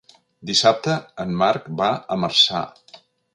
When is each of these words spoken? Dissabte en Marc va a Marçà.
Dissabte 0.49 0.95
en 1.25 1.35
Marc 1.43 1.69
va 1.83 1.91
a 2.17 2.19
Marçà. 2.23 2.65